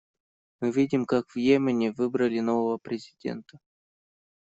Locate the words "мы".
0.61-0.71